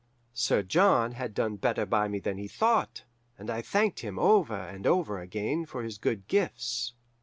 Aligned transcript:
Sir 0.33 0.63
John 0.63 1.11
had 1.11 1.35
done 1.35 1.57
better 1.57 1.85
by 1.85 2.07
me 2.07 2.17
than 2.17 2.39
he 2.39 2.47
thought, 2.47 3.03
and 3.37 3.51
I 3.51 3.61
thanked 3.61 3.99
him 3.99 4.17
over 4.17 4.57
and 4.57 4.87
over 4.87 5.19
again 5.19 5.63
for 5.63 5.83
his 5.83 5.99
good 5.99 6.27
gifts. 6.27 6.93